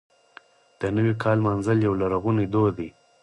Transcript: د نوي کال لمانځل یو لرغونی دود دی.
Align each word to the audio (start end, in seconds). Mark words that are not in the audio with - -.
د 0.79 0.81
نوي 0.95 1.13
کال 1.23 1.37
لمانځل 1.41 1.77
یو 1.87 1.93
لرغونی 2.01 2.45
دود 2.53 2.71
دی. 2.77 2.89